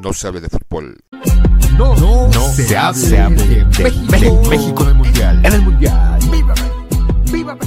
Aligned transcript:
no 0.00 0.12
se 0.12 0.26
hable 0.26 0.40
de 0.40 0.48
fútbol. 0.48 0.96
No, 1.76 1.94
no, 1.96 2.52
se, 2.52 2.76
hable, 2.76 2.98
de, 2.98 3.64
México, 3.64 4.42
México, 4.50 4.82
en 4.82 4.88
el 4.88 4.94
Mundial. 4.94 5.40
En 5.44 5.52
el 5.52 5.62
Mundial. 5.62 6.18
¡Viva 6.30 6.54
¡Viva 7.32 7.58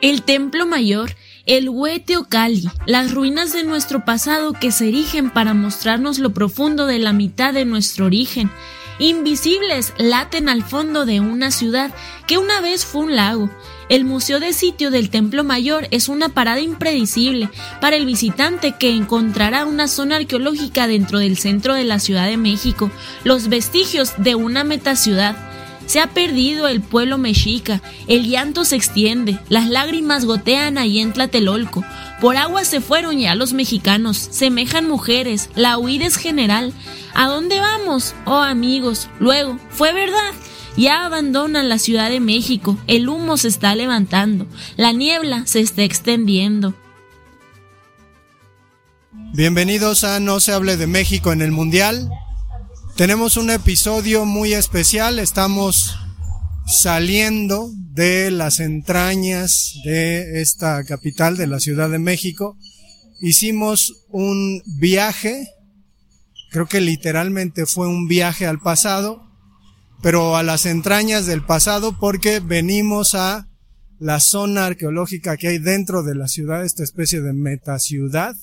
El 0.00 0.22
Templo 0.22 0.66
Mayor, 0.66 1.14
el 1.46 1.68
Hueteocali, 1.68 2.68
las 2.86 3.12
ruinas 3.12 3.52
de 3.52 3.62
nuestro 3.62 4.04
pasado 4.04 4.52
que 4.52 4.72
se 4.72 4.88
erigen 4.88 5.30
para 5.30 5.54
mostrarnos 5.54 6.18
lo 6.18 6.34
profundo 6.34 6.86
de 6.86 6.98
la 6.98 7.12
mitad 7.12 7.54
de 7.54 7.64
nuestro 7.64 8.06
origen, 8.06 8.50
invisibles 8.98 9.92
laten 9.98 10.48
al 10.48 10.62
fondo 10.62 11.04
de 11.04 11.20
una 11.20 11.50
ciudad 11.50 11.92
que 12.26 12.38
una 12.38 12.60
vez 12.60 12.84
fue 12.84 13.02
un 13.02 13.16
lago. 13.16 13.50
El 13.88 14.04
Museo 14.04 14.40
de 14.40 14.52
Sitio 14.52 14.90
del 14.90 15.10
Templo 15.10 15.44
Mayor 15.44 15.88
es 15.90 16.08
una 16.08 16.30
parada 16.30 16.60
impredecible 16.60 17.50
para 17.80 17.96
el 17.96 18.06
visitante 18.06 18.76
que 18.78 18.90
encontrará 18.90 19.66
una 19.66 19.88
zona 19.88 20.16
arqueológica 20.16 20.86
dentro 20.86 21.18
del 21.18 21.36
centro 21.36 21.74
de 21.74 21.84
la 21.84 21.98
Ciudad 21.98 22.26
de 22.26 22.36
México, 22.36 22.90
los 23.24 23.48
vestigios 23.48 24.14
de 24.16 24.34
una 24.34 24.64
metaciudad 24.64 25.51
se 25.86 26.00
ha 26.00 26.08
perdido 26.08 26.68
el 26.68 26.80
pueblo 26.80 27.18
mexica, 27.18 27.82
el 28.06 28.26
llanto 28.26 28.64
se 28.64 28.76
extiende, 28.76 29.38
las 29.48 29.68
lágrimas 29.68 30.24
gotean 30.24 30.78
ahí 30.78 31.00
en 31.00 31.12
Tlatelolco. 31.12 31.84
Por 32.20 32.36
agua 32.36 32.64
se 32.64 32.80
fueron 32.80 33.18
ya 33.18 33.34
los 33.34 33.52
mexicanos, 33.52 34.16
semejan 34.16 34.88
mujeres, 34.88 35.50
la 35.54 35.78
huida 35.78 36.06
es 36.06 36.16
general. 36.16 36.72
¿A 37.14 37.26
dónde 37.26 37.58
vamos? 37.60 38.14
Oh 38.24 38.36
amigos, 38.36 39.08
luego, 39.18 39.58
fue 39.70 39.92
verdad. 39.92 40.32
Ya 40.76 41.04
abandonan 41.04 41.68
la 41.68 41.78
Ciudad 41.78 42.08
de 42.08 42.20
México, 42.20 42.78
el 42.86 43.08
humo 43.08 43.36
se 43.36 43.48
está 43.48 43.74
levantando, 43.74 44.46
la 44.76 44.92
niebla 44.92 45.46
se 45.46 45.60
está 45.60 45.82
extendiendo. 45.82 46.74
Bienvenidos 49.34 50.04
a 50.04 50.20
No 50.20 50.40
se 50.40 50.52
hable 50.52 50.76
de 50.76 50.86
México 50.86 51.32
en 51.32 51.42
el 51.42 51.52
Mundial. 51.52 52.10
Tenemos 52.96 53.38
un 53.38 53.48
episodio 53.48 54.26
muy 54.26 54.52
especial, 54.52 55.18
estamos 55.18 55.96
saliendo 56.66 57.70
de 57.74 58.30
las 58.30 58.60
entrañas 58.60 59.76
de 59.82 60.42
esta 60.42 60.84
capital 60.84 61.38
de 61.38 61.46
la 61.46 61.58
Ciudad 61.58 61.88
de 61.88 61.98
México. 61.98 62.58
Hicimos 63.22 64.04
un 64.10 64.62
viaje, 64.78 65.48
creo 66.50 66.66
que 66.66 66.82
literalmente 66.82 67.64
fue 67.64 67.88
un 67.88 68.08
viaje 68.08 68.46
al 68.46 68.60
pasado, 68.60 69.22
pero 70.02 70.36
a 70.36 70.42
las 70.42 70.66
entrañas 70.66 71.24
del 71.24 71.42
pasado 71.46 71.98
porque 71.98 72.40
venimos 72.40 73.14
a 73.14 73.48
la 73.98 74.20
zona 74.20 74.66
arqueológica 74.66 75.38
que 75.38 75.48
hay 75.48 75.58
dentro 75.58 76.02
de 76.02 76.14
la 76.14 76.28
ciudad, 76.28 76.62
esta 76.62 76.84
especie 76.84 77.22
de 77.22 77.32
metaciudad, 77.32 78.36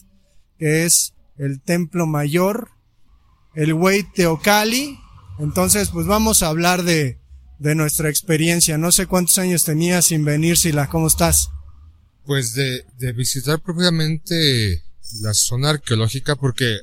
que 0.58 0.86
es 0.86 1.14
el 1.38 1.62
Templo 1.62 2.08
Mayor 2.08 2.79
el 3.60 3.74
güey 3.74 4.04
Teocali. 4.04 4.98
Entonces, 5.38 5.90
pues 5.90 6.08
vamos 6.08 6.44
a 6.44 6.48
hablar 6.48 6.84
de, 6.84 7.20
de 7.60 7.76
nuestra 7.76 8.10
experiencia. 8.10 8.78
No 8.78 8.92
sé 8.94 9.06
cuántos 9.06 9.38
años 9.38 9.64
tenías 9.64 10.06
sin 10.06 10.24
venir, 10.24 10.58
Sila. 10.58 10.88
¿Cómo 10.88 11.08
estás? 11.08 11.50
Pues 12.26 12.54
de, 12.54 12.86
de 12.98 13.12
visitar 13.12 13.60
propiamente 13.60 14.84
la 15.22 15.34
zona 15.34 15.72
arqueológica 15.72 16.38
porque 16.38 16.80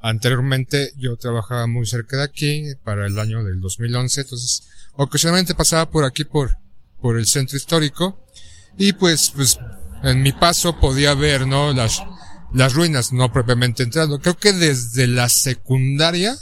anteriormente 0.00 0.92
yo 0.96 1.16
trabajaba 1.16 1.68
muy 1.68 1.86
cerca 1.86 2.16
de 2.16 2.24
aquí 2.24 2.64
para 2.82 3.06
el 3.06 3.18
año 3.20 3.44
del 3.44 3.60
2011. 3.60 4.22
Entonces, 4.22 4.64
ocasionalmente 4.94 5.54
pasaba 5.54 5.88
por 5.88 6.04
aquí 6.04 6.24
por, 6.24 6.56
por 7.00 7.18
el 7.18 7.26
centro 7.26 7.56
histórico 7.56 8.20
y 8.76 8.94
pues, 8.94 9.30
pues 9.34 9.58
en 10.02 10.22
mi 10.22 10.32
paso 10.32 10.80
podía 10.80 11.14
ver, 11.14 11.46
¿no? 11.46 11.72
Las, 11.72 12.02
las 12.52 12.74
ruinas, 12.74 13.12
no 13.12 13.32
propiamente 13.32 13.82
entrado. 13.82 14.20
Creo 14.20 14.36
que 14.36 14.52
desde 14.52 15.06
la 15.06 15.28
secundaria 15.28 16.36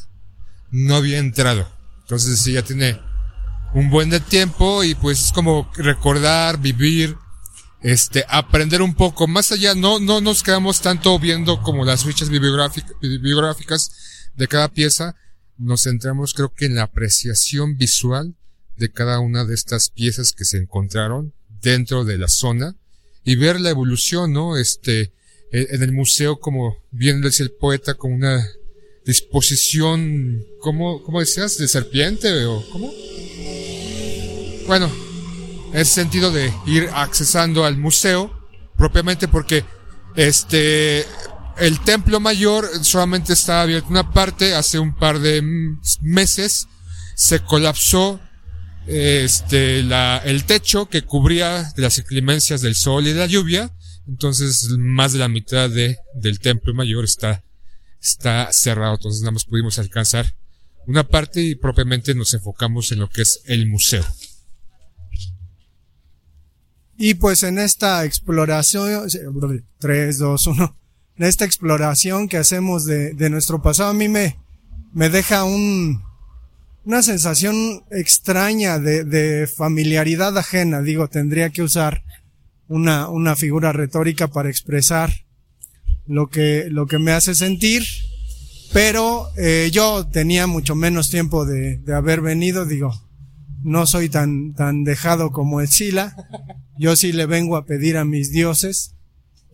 no 0.70 0.96
había 0.96 1.18
entrado. 1.18 1.68
Entonces 2.02 2.40
sí, 2.40 2.52
ya 2.52 2.62
tiene 2.62 3.00
un 3.74 3.90
buen 3.90 4.10
de 4.10 4.20
tiempo 4.20 4.84
y 4.84 4.94
pues 4.94 5.26
es 5.26 5.32
como 5.32 5.70
recordar, 5.76 6.60
vivir, 6.60 7.16
este, 7.82 8.24
aprender 8.28 8.82
un 8.82 8.94
poco. 8.94 9.26
Más 9.26 9.52
allá, 9.52 9.74
no, 9.74 9.98
no 9.98 10.20
nos 10.20 10.42
quedamos 10.42 10.80
tanto 10.80 11.18
viendo 11.18 11.62
como 11.62 11.84
las 11.84 12.04
fichas 12.04 12.28
bibliográficas 12.28 13.90
de 14.34 14.48
cada 14.48 14.68
pieza. 14.68 15.16
Nos 15.56 15.82
centramos 15.82 16.34
creo 16.34 16.52
que 16.52 16.66
en 16.66 16.76
la 16.76 16.84
apreciación 16.84 17.76
visual 17.76 18.34
de 18.76 18.90
cada 18.90 19.20
una 19.20 19.44
de 19.44 19.54
estas 19.54 19.90
piezas 19.90 20.32
que 20.32 20.44
se 20.44 20.58
encontraron 20.58 21.32
dentro 21.62 22.04
de 22.04 22.18
la 22.18 22.28
zona 22.28 22.76
y 23.24 23.36
ver 23.36 23.60
la 23.60 23.70
evolución, 23.70 24.32
¿no? 24.32 24.56
Este, 24.56 25.12
en 25.54 25.82
el 25.82 25.92
museo, 25.92 26.40
como 26.40 26.76
bien 26.90 27.20
decía 27.20 27.44
el 27.44 27.52
poeta, 27.52 27.94
con 27.94 28.12
una 28.12 28.44
disposición, 29.06 30.44
¿cómo, 30.60 31.00
cómo 31.04 31.20
decías? 31.20 31.58
¿De 31.58 31.68
serpiente 31.68 32.44
o 32.44 32.64
cómo? 32.70 32.92
Bueno, 34.66 34.90
ese 35.72 35.92
sentido 35.92 36.32
de 36.32 36.52
ir 36.66 36.88
accesando 36.92 37.64
al 37.64 37.76
museo, 37.76 38.32
propiamente 38.76 39.28
porque 39.28 39.64
este, 40.16 41.06
el 41.58 41.78
templo 41.84 42.18
mayor 42.18 42.68
solamente 42.84 43.34
estaba 43.34 43.62
abierto 43.62 43.90
una 43.90 44.12
parte, 44.12 44.56
hace 44.56 44.80
un 44.80 44.96
par 44.96 45.20
de 45.20 45.40
meses 46.00 46.66
se 47.14 47.40
colapsó 47.40 48.20
este, 48.88 49.84
la, 49.84 50.20
el 50.24 50.46
techo 50.46 50.88
que 50.88 51.02
cubría 51.02 51.72
las 51.76 51.98
inclemencias 51.98 52.60
del 52.60 52.74
sol 52.74 53.06
y 53.06 53.12
de 53.12 53.20
la 53.20 53.26
lluvia 53.26 53.70
entonces, 54.06 54.68
más 54.78 55.12
de 55.12 55.18
la 55.18 55.28
mitad 55.28 55.70
de, 55.70 55.96
del 56.14 56.38
templo 56.38 56.74
mayor 56.74 57.04
está, 57.04 57.44
está 58.00 58.52
cerrado. 58.52 58.94
Entonces, 58.94 59.22
nada 59.22 59.32
más 59.32 59.44
pudimos 59.44 59.78
alcanzar 59.78 60.34
una 60.86 61.08
parte 61.08 61.40
y 61.40 61.54
propiamente 61.54 62.14
nos 62.14 62.34
enfocamos 62.34 62.92
en 62.92 63.00
lo 63.00 63.08
que 63.08 63.22
es 63.22 63.40
el 63.46 63.66
museo. 63.66 64.04
Y 66.96 67.14
pues 67.14 67.42
en 67.42 67.58
esta 67.58 68.04
exploración, 68.04 69.08
3, 69.78 70.18
2, 70.18 70.46
1, 70.46 70.78
en 71.16 71.24
esta 71.24 71.44
exploración 71.44 72.28
que 72.28 72.36
hacemos 72.36 72.84
de, 72.84 73.14
de 73.14 73.30
nuestro 73.30 73.62
pasado, 73.62 73.90
a 73.90 73.94
mí 73.94 74.08
me, 74.08 74.38
me 74.92 75.08
deja 75.08 75.44
un, 75.44 76.04
una 76.84 77.02
sensación 77.02 77.84
extraña 77.90 78.78
de, 78.78 79.04
de 79.04 79.46
familiaridad 79.46 80.36
ajena. 80.38 80.82
Digo, 80.82 81.08
tendría 81.08 81.50
que 81.50 81.62
usar 81.62 82.04
una, 82.68 83.08
una 83.08 83.36
figura 83.36 83.72
retórica 83.72 84.28
para 84.28 84.48
expresar 84.48 85.12
lo 86.06 86.28
que, 86.28 86.66
lo 86.70 86.86
que 86.86 86.98
me 86.98 87.12
hace 87.12 87.34
sentir, 87.34 87.84
pero 88.72 89.28
eh, 89.36 89.70
yo 89.72 90.06
tenía 90.06 90.46
mucho 90.46 90.74
menos 90.74 91.08
tiempo 91.08 91.44
de, 91.46 91.78
de, 91.78 91.94
haber 91.94 92.20
venido, 92.20 92.66
digo, 92.66 92.92
no 93.62 93.86
soy 93.86 94.08
tan, 94.08 94.54
tan 94.54 94.84
dejado 94.84 95.30
como 95.30 95.60
el 95.60 95.68
Sila, 95.68 96.14
yo 96.78 96.96
sí 96.96 97.12
le 97.12 97.26
vengo 97.26 97.56
a 97.56 97.64
pedir 97.64 97.96
a 97.96 98.04
mis 98.04 98.30
dioses 98.30 98.94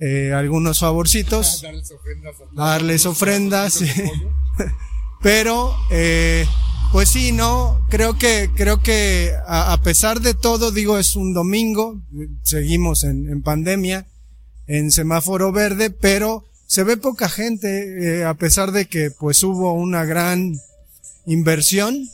eh, 0.00 0.32
algunos 0.32 0.78
favorcitos, 0.80 1.62
darles 2.56 3.06
ofrendas, 3.06 3.84
pero 5.22 5.76
eh, 5.90 6.46
pues 6.92 7.08
sí, 7.10 7.32
no, 7.32 7.86
creo 7.88 8.18
que, 8.18 8.50
creo 8.56 8.82
que 8.82 9.32
a, 9.46 9.80
pesar 9.82 10.20
de 10.20 10.34
todo, 10.34 10.72
digo, 10.72 10.98
es 10.98 11.16
un 11.16 11.32
domingo, 11.32 12.00
seguimos 12.42 13.04
en, 13.04 13.28
en 13.28 13.42
pandemia, 13.42 14.06
en 14.66 14.90
semáforo 14.90 15.52
verde, 15.52 15.90
pero 15.90 16.44
se 16.70 16.84
ve 16.84 16.96
poca 16.96 17.28
gente, 17.28 18.20
eh, 18.20 18.24
a 18.24 18.34
pesar 18.34 18.70
de 18.70 18.86
que 18.86 19.10
pues 19.10 19.42
hubo 19.42 19.72
una 19.72 20.04
gran 20.04 20.54
inversión. 21.26 22.08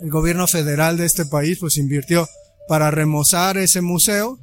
El 0.00 0.10
gobierno 0.10 0.48
federal 0.48 0.96
de 0.96 1.06
este 1.06 1.24
país 1.24 1.58
pues 1.60 1.76
invirtió 1.76 2.28
para 2.68 2.90
remozar 2.90 3.56
ese 3.58 3.82
museo, 3.82 4.40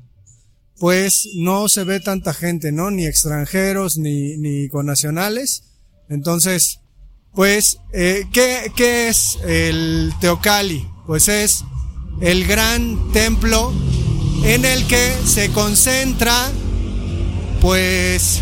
pues 0.80 1.28
no 1.36 1.68
se 1.68 1.84
ve 1.84 2.00
tanta 2.00 2.34
gente, 2.34 2.72
¿no? 2.72 2.90
Ni 2.90 3.06
extranjeros, 3.06 3.98
ni, 3.98 4.38
ni 4.38 4.68
nacionales. 4.68 5.64
Entonces, 6.08 6.80
pues, 7.36 7.80
eh, 7.94 8.26
¿qué, 8.32 8.72
¿qué 8.76 9.10
es 9.10 9.40
el 9.46 10.14
Teocali? 10.20 10.88
Pues 11.08 11.28
es 11.28 11.64
el 12.22 12.46
gran 12.46 13.12
templo 13.12 13.74
en 14.44 14.66
el 14.66 14.86
que 14.88 15.14
se 15.26 15.50
concentra, 15.50 16.52
pues, 17.60 18.42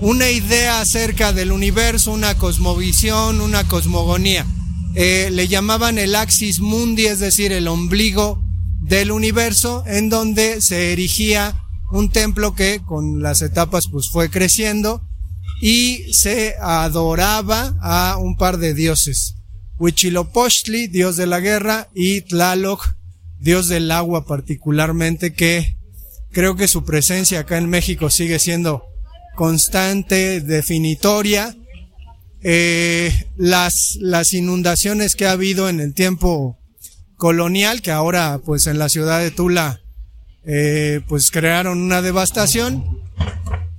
una 0.00 0.28
idea 0.30 0.80
acerca 0.80 1.32
del 1.32 1.52
universo, 1.52 2.12
una 2.12 2.36
cosmovisión, 2.36 3.40
una 3.40 3.66
cosmogonía. 3.68 4.46
Eh, 4.94 5.30
le 5.32 5.48
llamaban 5.48 5.96
el 5.96 6.14
axis 6.14 6.60
mundi, 6.60 7.06
es 7.06 7.18
decir, 7.18 7.52
el 7.52 7.68
ombligo 7.68 8.42
del 8.80 9.10
universo, 9.10 9.84
en 9.86 10.10
donde 10.10 10.60
se 10.60 10.92
erigía 10.92 11.56
un 11.92 12.10
templo 12.10 12.54
que 12.54 12.80
con 12.84 13.22
las 13.22 13.42
etapas 13.42 13.84
pues 13.90 14.08
fue 14.10 14.28
creciendo 14.28 15.02
y 15.62 16.12
se 16.12 16.56
adoraba 16.60 17.74
a 17.80 18.18
un 18.18 18.36
par 18.36 18.58
de 18.58 18.74
dioses. 18.74 19.36
Huitzilopochtli, 19.78 20.88
dios 20.88 21.16
de 21.16 21.26
la 21.26 21.40
guerra, 21.40 21.88
y 21.94 22.20
Tlaloc, 22.20 22.96
dios 23.38 23.68
del 23.68 23.90
agua 23.90 24.26
particularmente, 24.26 25.32
que 25.32 25.76
Creo 26.32 26.56
que 26.56 26.66
su 26.66 26.84
presencia 26.84 27.40
acá 27.40 27.58
en 27.58 27.68
México 27.68 28.08
sigue 28.08 28.38
siendo 28.38 28.84
constante, 29.36 30.40
definitoria. 30.40 31.54
Eh, 32.42 33.12
las, 33.36 33.98
las 34.00 34.32
inundaciones 34.32 35.14
que 35.14 35.26
ha 35.26 35.32
habido 35.32 35.68
en 35.68 35.78
el 35.78 35.92
tiempo 35.92 36.58
colonial, 37.16 37.82
que 37.82 37.90
ahora 37.90 38.40
pues 38.44 38.66
en 38.66 38.78
la 38.78 38.88
ciudad 38.88 39.20
de 39.20 39.30
Tula 39.30 39.82
eh, 40.44 41.02
pues 41.06 41.30
crearon 41.30 41.82
una 41.82 42.00
devastación, 42.00 42.82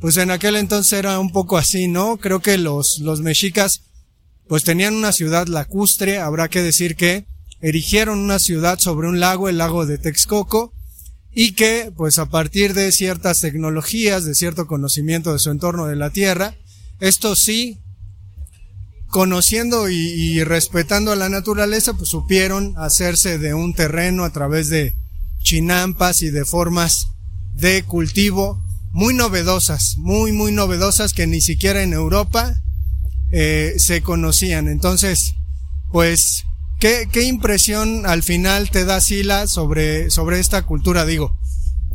pues 0.04 0.18
en 0.18 0.32
aquel 0.32 0.58
entonces 0.58 1.00
era 1.00 1.18
un 1.18 1.32
poco 1.32 1.58
así, 1.58 1.88
¿no? 1.88 2.18
Creo 2.18 2.42
que 2.42 2.58
los, 2.58 3.00
los 3.00 3.22
mexicas 3.22 3.84
pues 4.50 4.66
tenían 4.66 4.96
una 4.96 5.14
ciudad 5.14 5.48
lacustre, 5.48 6.18
habrá 6.18 6.50
que 6.50 6.62
decir 6.62 6.98
que 6.98 7.26
erigieron 7.62 8.20
una 8.20 8.38
ciudad 8.38 8.80
sobre 8.80 9.08
un 9.08 9.22
lago, 9.22 9.48
el 9.48 9.60
lago 9.60 9.86
de 9.86 9.98
Texcoco, 9.98 10.74
y 11.34 11.54
que 11.54 11.90
pues 11.96 12.20
a 12.20 12.26
partir 12.26 12.74
de 12.74 12.92
ciertas 12.92 13.40
tecnologías, 13.40 14.26
de 14.26 14.36
cierto 14.36 14.68
conocimiento 14.68 15.32
de 15.32 15.40
su 15.40 15.52
entorno 15.52 15.86
de 15.86 15.96
la 15.96 16.10
Tierra, 16.10 16.54
esto 17.00 17.38
sí, 17.38 17.80
conociendo 19.08 19.90
y, 19.90 20.44
respetando 20.44 21.14
a 21.14 21.16
la 21.16 21.30
naturaleza, 21.30 21.94
pues 21.94 22.10
supieron 22.10 22.74
hacerse 22.76 23.38
de 23.38 23.54
un 23.54 23.74
terreno 23.74 24.26
a 24.26 24.34
través 24.34 24.68
de 24.68 24.96
chinampas 25.44 26.24
y 26.24 26.30
de 26.30 26.44
formas 26.44 27.08
de 27.54 27.84
cultivo 27.84 28.62
muy 28.94 29.14
novedosas, 29.14 29.96
muy, 29.98 30.32
muy 30.32 30.54
novedosas 30.54 31.14
que 31.14 31.28
ni 31.28 31.42
siquiera 31.42 31.84
en 31.84 31.92
Europa 31.92 32.56
eh, 33.32 33.74
se 33.78 34.02
conocían. 34.02 34.70
Entonces, 34.70 35.34
pues 35.92 36.46
¿Qué, 36.84 37.24
impresión 37.24 38.06
al 38.06 38.24
final 38.24 38.70
te 38.70 38.84
da 38.84 39.00
Sila 39.00 39.48
sobre, 39.48 40.10
sobre 40.10 40.42
esta 40.42 40.64
cultura? 40.64 41.06
Digo, 41.06 41.40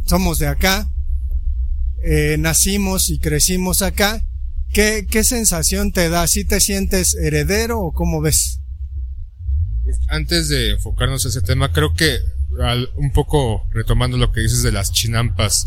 somos 0.06 0.38
de 0.38 0.46
acá, 0.46 0.90
eh, 2.02 2.36
nacimos 2.38 3.10
y 3.10 3.18
crecimos 3.18 3.82
acá. 3.82 4.24
¿Qué, 4.72 5.06
¿Qué 5.10 5.24
sensación 5.24 5.92
te 5.92 6.08
da? 6.08 6.26
¿Si 6.26 6.46
te 6.46 6.58
sientes 6.60 7.14
heredero 7.16 7.80
o 7.80 7.92
cómo 7.92 8.22
ves? 8.22 8.60
Antes 10.08 10.48
de 10.48 10.70
enfocarnos 10.70 11.22
en 11.26 11.30
ese 11.32 11.42
tema, 11.42 11.70
creo 11.70 11.92
que 11.92 12.20
un 12.96 13.12
poco 13.12 13.66
retomando 13.72 14.16
lo 14.16 14.32
que 14.32 14.40
dices 14.40 14.62
de 14.62 14.72
las 14.72 14.90
chinampas 14.90 15.66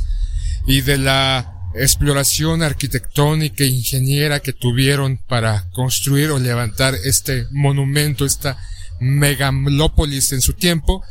y 0.66 0.82
de 0.82 0.98
la 0.98 1.62
exploración 1.74 2.64
arquitectónica 2.64 3.64
e 3.64 3.68
ingeniera 3.68 4.42
que 4.42 4.54
tuvieron 4.54 5.18
para 5.18 5.70
construir 5.72 6.32
o 6.32 6.40
levantar 6.40 6.96
este 7.06 7.48
monumento, 7.52 8.26
esta 8.26 8.58
megalópolis 9.00 10.32
en 10.32 10.42
su 10.42 10.54
tiempo, 10.54 11.04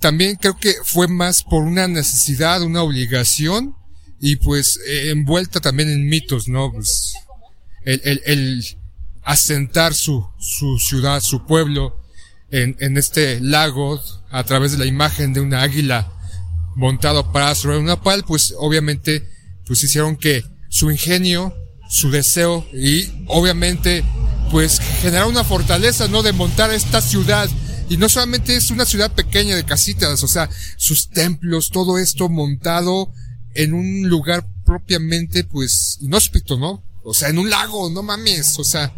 también 0.00 0.36
creo 0.36 0.56
que 0.56 0.74
fue 0.84 1.08
más 1.08 1.42
por 1.42 1.62
una 1.64 1.88
necesidad, 1.88 2.62
una 2.62 2.82
obligación 2.82 3.76
y 4.20 4.36
pues 4.36 4.78
eh, 4.86 5.10
envuelta 5.10 5.60
también 5.60 5.90
en 5.90 6.08
mitos, 6.08 6.48
¿no? 6.48 6.72
Pues, 6.72 7.14
el, 7.84 8.00
el, 8.04 8.22
el, 8.26 8.64
asentar 9.22 9.94
su, 9.94 10.26
su 10.38 10.78
ciudad, 10.78 11.20
su 11.20 11.44
pueblo 11.46 12.00
en, 12.50 12.76
en 12.80 12.96
este 12.96 13.40
lago 13.40 14.00
a 14.30 14.44
través 14.44 14.72
de 14.72 14.78
la 14.78 14.86
imagen 14.86 15.32
de 15.32 15.40
una 15.40 15.62
águila 15.62 16.10
montado 16.78 17.32
para 17.32 17.54
sobre 17.56 17.76
una 17.76 18.00
pal, 18.00 18.24
pues 18.24 18.54
obviamente 18.56 19.28
pues 19.66 19.82
hicieron 19.82 20.16
que 20.16 20.44
su 20.70 20.90
ingenio, 20.90 21.52
su 21.90 22.10
deseo 22.10 22.64
y 22.72 23.24
obviamente 23.26 24.04
pues 24.50 24.78
generar 24.78 25.26
una 25.26 25.44
fortaleza, 25.44 26.08
¿no? 26.08 26.22
De 26.22 26.32
montar 26.32 26.72
esta 26.72 27.02
ciudad. 27.02 27.50
Y 27.90 27.96
no 27.96 28.08
solamente 28.08 28.54
es 28.54 28.70
una 28.70 28.86
ciudad 28.86 29.12
pequeña 29.12 29.56
de 29.56 29.64
casitas, 29.64 30.22
o 30.22 30.28
sea, 30.28 30.48
sus 30.76 31.10
templos, 31.10 31.70
todo 31.70 31.98
esto 31.98 32.28
montado 32.28 33.12
en 33.54 33.74
un 33.74 34.08
lugar 34.08 34.46
propiamente, 34.64 35.44
pues, 35.44 35.98
inhóspito, 36.00 36.58
¿no? 36.58 36.82
O 37.02 37.14
sea, 37.14 37.30
en 37.30 37.38
un 37.38 37.50
lago, 37.50 37.90
no 37.90 38.02
mames, 38.02 38.58
o 38.58 38.64
sea, 38.64 38.92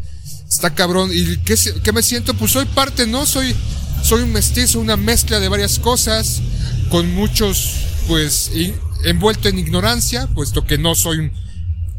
está 0.48 0.74
cabrón. 0.74 1.10
¿Y 1.12 1.38
qué, 1.38 1.54
qué 1.82 1.92
me 1.92 2.02
siento? 2.02 2.34
Pues 2.34 2.50
soy 2.50 2.66
parte, 2.66 3.06
¿no? 3.06 3.26
Soy, 3.26 3.54
soy 4.02 4.22
un 4.22 4.32
mestizo, 4.32 4.80
una 4.80 4.96
mezcla 4.96 5.38
de 5.38 5.48
varias 5.48 5.78
cosas, 5.78 6.42
con 6.90 7.14
muchos, 7.14 7.86
pues, 8.08 8.50
envuelto 9.04 9.48
en 9.48 9.58
ignorancia, 9.58 10.26
puesto 10.34 10.64
que 10.64 10.78
no 10.78 10.94
soy 10.94 11.18
un 11.18 11.32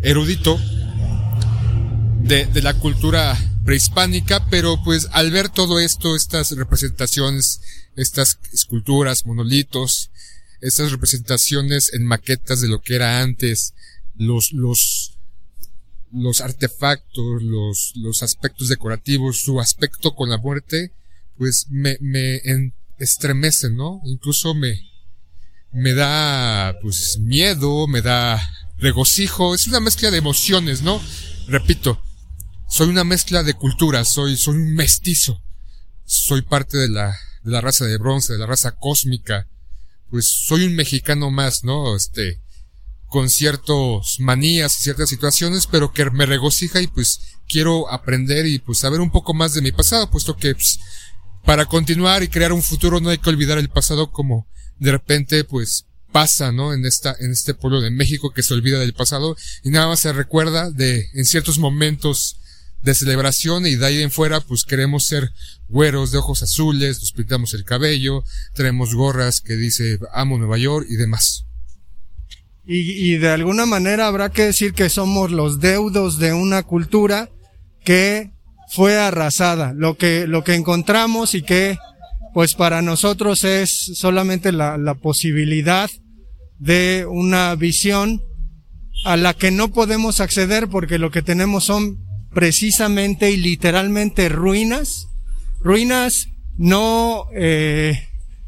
erudito, 0.04 0.60
de, 2.24 2.46
de 2.46 2.62
la 2.62 2.74
cultura 2.76 3.38
prehispánica, 3.66 4.48
pero 4.50 4.82
pues 4.84 5.08
al 5.12 5.32
ver 5.32 5.50
todo 5.50 5.80
esto, 5.80 6.16
estas 6.16 6.52
representaciones, 6.52 7.62
estas 7.96 8.40
esculturas, 8.54 9.26
monolitos, 9.26 10.12
estas 10.62 10.92
representaciones 10.92 11.94
en 11.94 12.06
maquetas 12.06 12.62
de 12.62 12.68
lo 12.68 12.82
que 12.82 12.96
era 12.96 13.22
antes, 13.22 13.74
los, 14.16 14.52
los, 14.52 15.18
los 16.12 16.42
artefactos, 16.42 17.42
los, 17.42 17.94
los 17.96 18.24
aspectos 18.24 18.70
decorativos, 18.70 19.38
su 19.38 19.60
aspecto 19.60 20.16
con 20.16 20.30
la 20.30 20.38
muerte, 20.38 20.92
pues 21.38 21.68
me, 21.70 21.98
me 22.02 22.42
estremecen, 23.04 23.76
¿no? 23.76 24.02
Incluso 24.06 24.54
me, 24.54 24.80
me 25.72 25.94
da, 25.94 26.78
pues, 26.82 27.18
miedo, 27.20 27.88
me 27.88 28.02
da 28.02 28.42
regocijo, 28.78 29.54
es 29.56 29.68
una 29.68 29.80
mezcla 29.80 30.12
de 30.12 30.18
emociones, 30.18 30.82
¿no? 30.82 31.02
Repito, 31.48 32.02
soy 32.70 32.88
una 32.88 33.04
mezcla 33.04 33.44
de 33.44 33.54
culturas, 33.54 34.08
soy, 34.08 34.38
soy 34.38 34.56
un 34.56 34.74
mestizo. 34.74 35.42
Soy 36.06 36.42
parte 36.42 36.78
de 36.78 36.90
la, 36.90 37.16
de 37.44 37.52
la 37.52 37.62
raza 37.62 37.86
de 37.86 37.98
bronce, 37.98 38.34
de 38.34 38.40
la 38.40 38.46
raza 38.46 38.72
cósmica. 38.72 39.48
Pues 40.10 40.28
soy 40.28 40.66
un 40.66 40.76
mexicano 40.76 41.32
más, 41.32 41.64
¿no? 41.64 41.96
Este, 41.96 42.42
con 43.08 43.30
ciertas 43.30 44.20
manías 44.20 44.74
y 44.80 44.84
ciertas 44.84 45.10
situaciones, 45.10 45.68
pero 45.68 45.92
que 45.92 46.10
me 46.12 46.26
regocija 46.26 46.82
y 46.82 46.88
pues 46.88 47.20
quiero 47.48 47.92
aprender 47.92 48.46
y 48.46 48.60
pues 48.60 48.80
saber 48.80 49.02
un 49.02 49.12
poco 49.12 49.34
más 49.34 49.54
de 49.54 49.62
mi 49.62 49.74
pasado, 49.74 50.10
puesto 50.10 50.38
que 50.38 50.56
pues, 50.56 50.80
para 51.46 51.66
continuar 51.66 52.24
y 52.24 52.28
crear 52.28 52.54
un 52.54 52.62
futuro 52.62 53.00
no 53.00 53.10
hay 53.10 53.18
que 53.18 53.30
olvidar 53.30 53.58
el 53.58 53.70
pasado 53.70 54.12
como 54.12 54.48
de 54.80 54.92
repente 54.92 55.44
pues 55.44 55.86
pasa, 56.12 56.52
¿no? 56.52 56.74
En 56.74 56.86
esta, 56.86 57.16
en 57.20 57.32
este 57.32 57.54
pueblo 57.54 57.82
de 57.82 57.92
México 57.92 58.34
que 58.34 58.44
se 58.44 58.54
olvida 58.54 58.80
del 58.80 58.94
pasado 58.94 59.36
y 59.64 59.70
nada 59.70 59.88
más 59.88 60.02
se 60.02 60.14
recuerda 60.14 60.70
de 60.70 61.10
en 61.14 61.26
ciertos 61.26 61.58
momentos 61.58 62.38
de 62.82 62.96
celebración 62.96 63.66
y 63.66 63.76
de 63.76 63.86
ahí 63.86 64.02
en 64.02 64.12
fuera 64.12 64.42
pues 64.42 64.64
queremos 64.64 65.06
ser 65.06 65.32
güeros 65.70 66.12
de 66.12 66.18
ojos 66.18 66.44
azules, 66.44 67.00
nos 67.00 67.12
pintamos 67.14 67.54
el 67.54 67.64
cabello, 67.64 68.24
tenemos 68.54 68.94
gorras 68.94 69.42
que 69.42 69.56
dice 69.56 70.00
amo 70.14 70.38
Nueva 70.38 70.58
York 70.58 70.88
y 70.90 70.96
demás. 70.96 71.46
Y, 72.66 73.14
y 73.14 73.18
de 73.18 73.30
alguna 73.30 73.66
manera 73.66 74.08
habrá 74.08 74.32
que 74.32 74.46
decir 74.46 74.74
que 74.74 74.90
somos 74.90 75.32
los 75.32 75.60
deudos 75.60 76.20
de 76.20 76.34
una 76.34 76.64
cultura 76.64 77.30
que 77.84 78.32
fue 78.72 78.98
arrasada. 78.98 79.74
Lo 79.76 79.98
que, 79.98 80.28
lo 80.28 80.44
que 80.44 80.56
encontramos 80.56 81.36
y 81.36 81.42
que 81.42 81.78
pues 82.34 82.56
para 82.56 82.82
nosotros 82.82 83.44
es 83.44 83.92
solamente 83.96 84.52
la, 84.52 84.78
la 84.78 84.96
posibilidad 84.96 85.90
de 86.60 87.06
una 87.10 87.54
visión 87.56 88.22
a 89.04 89.18
la 89.18 89.34
que 89.34 89.52
no 89.52 89.70
podemos 89.70 90.22
acceder 90.22 90.68
porque 90.70 91.00
lo 91.00 91.12
que 91.12 91.22
tenemos 91.22 91.66
son 91.66 91.98
precisamente 92.34 93.32
y 93.32 93.38
literalmente 93.38 94.30
ruinas, 94.30 95.08
ruinas 95.60 96.28
no 96.58 97.26
eh, 97.36 98.08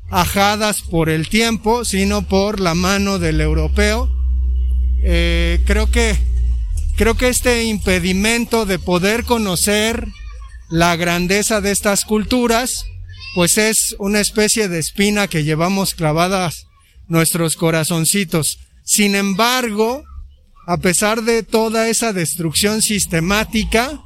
ajadas 0.10 0.82
por 0.84 1.10
el 1.10 1.28
tiempo, 1.28 1.84
sino 1.84 2.22
por 2.22 2.60
la 2.60 2.76
mano 2.76 3.20
del 3.20 3.42
europeo. 3.42 4.10
Eh, 5.04 5.60
creo 5.66 5.92
que 5.92 6.16
creo 6.96 7.16
que 7.16 7.30
este 7.30 7.64
impedimento 7.66 8.66
de 8.66 8.80
poder 8.80 9.24
conocer 9.24 10.08
la 10.70 10.96
grandeza 10.96 11.62
de 11.62 11.72
estas 11.72 12.06
culturas, 12.06 12.86
pues 13.36 13.58
es 13.58 13.96
una 14.00 14.20
especie 14.20 14.68
de 14.68 14.80
espina 14.80 15.28
que 15.28 15.44
llevamos 15.44 15.94
clavadas 15.94 16.66
nuestros 17.08 17.56
corazoncitos. 17.56 18.60
Sin 18.84 19.16
embargo, 19.16 20.04
a 20.68 20.78
pesar 20.78 21.24
de 21.24 21.44
toda 21.44 21.90
esa 21.90 22.14
destrucción 22.14 22.82
sistemática, 22.82 24.02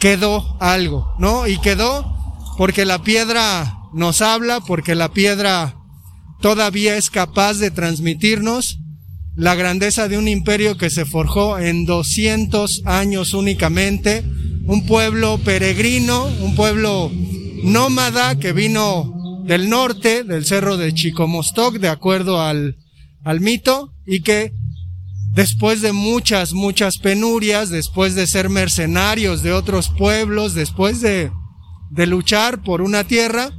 quedó 0.00 0.56
algo, 0.60 1.14
¿no? 1.18 1.46
Y 1.46 1.58
quedó 1.58 2.14
porque 2.56 2.84
la 2.84 3.02
piedra 3.02 3.78
nos 3.92 4.20
habla, 4.22 4.60
porque 4.60 4.94
la 4.94 5.12
piedra 5.12 5.76
todavía 6.40 6.96
es 6.96 7.10
capaz 7.10 7.54
de 7.54 7.70
transmitirnos 7.70 8.78
la 9.36 9.54
grandeza 9.56 10.08
de 10.08 10.16
un 10.16 10.28
imperio 10.28 10.76
que 10.76 10.90
se 10.90 11.04
forjó 11.04 11.58
en 11.58 11.86
200 11.86 12.82
años 12.84 13.34
únicamente, 13.34 14.24
un 14.66 14.86
pueblo 14.86 15.38
peregrino, 15.38 16.26
un 16.40 16.54
pueblo 16.54 17.10
nómada 17.64 18.38
que 18.38 18.52
vino 18.52 19.42
del 19.44 19.68
norte, 19.68 20.22
del 20.22 20.44
cerro 20.44 20.76
de 20.76 20.94
Chicomostoc, 20.94 21.78
de 21.78 21.88
acuerdo 21.88 22.40
al, 22.40 22.76
al 23.24 23.40
mito, 23.40 23.92
y 24.06 24.20
que 24.20 24.52
después 25.32 25.82
de 25.82 25.92
muchas, 25.92 26.52
muchas 26.52 26.98
penurias, 26.98 27.70
después 27.70 28.14
de 28.14 28.28
ser 28.28 28.48
mercenarios 28.48 29.42
de 29.42 29.52
otros 29.52 29.90
pueblos, 29.90 30.54
después 30.54 31.00
de, 31.00 31.32
de 31.90 32.06
luchar 32.06 32.62
por 32.62 32.82
una 32.82 33.04
tierra, 33.04 33.50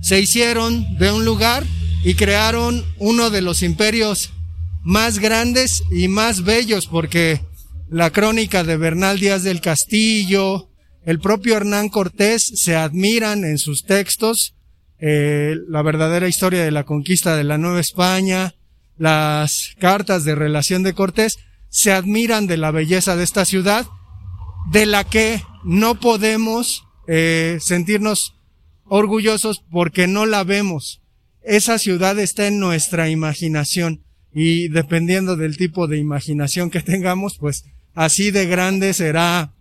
se 0.00 0.18
hicieron 0.18 0.96
de 0.98 1.12
un 1.12 1.24
lugar 1.24 1.64
y 2.02 2.14
crearon 2.14 2.84
uno 2.98 3.30
de 3.30 3.42
los 3.42 3.62
imperios 3.62 4.32
más 4.82 5.18
grandes 5.18 5.82
y 5.90 6.08
más 6.08 6.44
bellos, 6.44 6.86
porque 6.86 7.40
la 7.88 8.10
crónica 8.10 8.64
de 8.64 8.76
Bernal 8.76 9.18
Díaz 9.20 9.42
del 9.42 9.60
Castillo, 9.60 10.68
el 11.04 11.20
propio 11.20 11.56
Hernán 11.56 11.88
Cortés 11.88 12.42
se 12.56 12.76
admiran 12.76 13.44
en 13.44 13.58
sus 13.58 13.84
textos 13.84 14.54
eh, 15.04 15.56
la 15.68 15.82
verdadera 15.82 16.28
historia 16.28 16.62
de 16.62 16.70
la 16.70 16.84
conquista 16.84 17.36
de 17.36 17.42
la 17.42 17.58
Nueva 17.58 17.80
España, 17.80 18.54
las 18.96 19.74
cartas 19.80 20.22
de 20.24 20.36
relación 20.36 20.84
de 20.84 20.94
Cortés, 20.94 21.38
se 21.70 21.90
admiran 21.90 22.46
de 22.46 22.56
la 22.56 22.70
belleza 22.70 23.16
de 23.16 23.24
esta 23.24 23.44
ciudad, 23.44 23.84
de 24.70 24.86
la 24.86 25.02
que 25.02 25.42
no 25.64 25.98
podemos 25.98 26.84
eh, 27.08 27.58
sentirnos 27.60 28.36
orgullosos 28.84 29.64
porque 29.72 30.06
no 30.06 30.24
la 30.24 30.44
vemos. 30.44 31.00
Esa 31.42 31.78
ciudad 31.78 32.16
está 32.20 32.46
en 32.46 32.60
nuestra 32.60 33.08
imaginación 33.08 34.04
y 34.34 34.68
dependiendo 34.68 35.36
del 35.36 35.56
tipo 35.56 35.86
de 35.86 35.98
imaginación 35.98 36.70
que 36.70 36.80
tengamos, 36.80 37.36
pues 37.38 37.64
así 37.94 38.30
de 38.30 38.46
grande 38.46 38.94
será, 38.94 39.52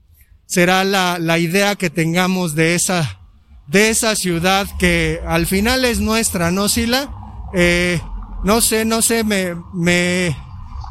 será 0.45 0.83
la, 0.83 1.17
la 1.19 1.39
idea 1.39 1.75
que 1.75 1.89
tengamos 1.89 2.55
de 2.55 2.75
esa, 2.75 3.19
de 3.67 3.89
esa 3.89 4.15
ciudad 4.15 4.67
que 4.79 5.19
al 5.25 5.45
final 5.45 5.85
es 5.85 5.99
nuestra, 5.99 6.51
¿no, 6.51 6.69
Sila? 6.69 7.13
Eh, 7.53 7.99
no 8.43 8.61
sé, 8.61 8.85
no 8.85 9.01
sé, 9.01 9.23
me, 9.23 9.55
me 9.73 10.35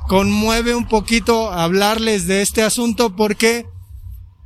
conmueve 0.09 0.75
un 0.75 0.87
poquito 0.87 1.51
hablarles 1.51 2.27
de 2.27 2.43
este 2.43 2.63
asunto 2.63 3.17
porque, 3.17 3.67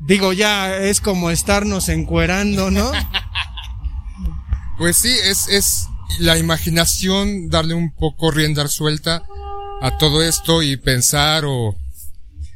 digo, 0.00 0.32
ya 0.32 0.76
es 0.76 1.00
como 1.00 1.30
estarnos 1.30 1.88
encuerando, 1.88 2.70
¿no? 2.70 2.92
Pues 4.78 4.96
sí, 4.96 5.08
es, 5.08 5.48
es 5.48 5.88
la 6.18 6.38
imaginación, 6.38 7.48
darle 7.48 7.74
un 7.74 7.94
poco 7.94 8.30
rienda 8.30 8.66
suelta 8.68 9.22
a 9.82 9.98
todo 9.98 10.22
esto 10.22 10.62
y 10.62 10.76
pensar 10.76 11.44
o, 11.46 11.76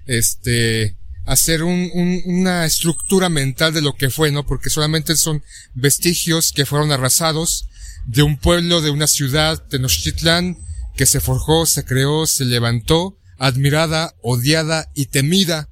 este, 0.07 0.97
hacer 1.27 1.63
un, 1.63 1.91
una 2.25 2.65
estructura 2.65 3.29
mental 3.29 3.75
de 3.75 3.83
lo 3.83 3.95
que 3.95 4.11
fue, 4.11 4.33
¿no? 4.33 4.47
Porque 4.47 4.71
solamente 4.71 5.15
son 5.17 5.43
vestigios 5.75 6.53
que 6.53 6.65
fueron 6.65 6.91
arrasados 6.91 7.69
de 8.07 8.23
un 8.23 8.39
pueblo, 8.39 8.81
de 8.81 8.91
una 8.91 9.07
ciudad, 9.07 9.63
Tenochtitlán, 9.69 10.57
que 10.97 11.05
se 11.05 11.21
forjó, 11.21 11.67
se 11.67 11.85
creó, 11.85 12.27
se 12.27 12.47
levantó, 12.47 13.19
admirada, 13.39 14.15
odiada 14.23 14.91
y 14.95 15.07
temida. 15.07 15.69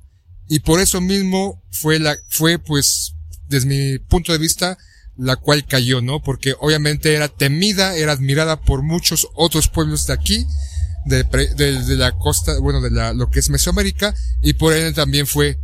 Y 0.47 0.61
por 0.61 0.81
eso 0.81 1.01
mismo 1.01 1.63
fue 1.71 1.99
la, 1.99 2.17
fue 2.29 2.59
pues, 2.59 3.15
desde 3.49 3.67
mi 3.67 3.99
punto 3.99 4.33
de 4.33 4.39
vista, 4.39 4.77
la 5.17 5.37
cual 5.37 5.67
cayó, 5.67 6.01
¿no? 6.01 6.23
Porque 6.23 6.55
obviamente 6.61 7.15
era 7.15 7.29
temida, 7.29 7.97
era 7.97 8.13
admirada 8.13 8.61
por 8.61 8.83
muchos 8.83 9.29
otros 9.35 9.69
pueblos 9.69 10.07
de 10.07 10.13
aquí, 10.13 10.47
de, 11.07 11.23
de, 11.25 11.97
la 11.97 12.13
costa, 12.19 12.59
bueno, 12.59 12.81
de 12.81 12.91
la, 12.91 13.13
lo 13.13 13.31
que 13.31 13.39
es 13.39 13.49
Mesoamérica, 13.49 14.15
y 14.43 14.55
por 14.55 14.75
ende 14.75 14.93
también 14.93 15.27
fue, 15.27 15.59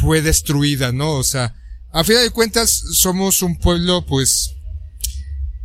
fue 0.00 0.22
destruida, 0.22 0.92
¿no? 0.92 1.12
O 1.12 1.24
sea, 1.24 1.54
a 1.92 2.04
final 2.04 2.22
de 2.22 2.30
cuentas, 2.30 2.82
somos 2.92 3.42
un 3.42 3.58
pueblo, 3.58 4.06
pues, 4.06 4.54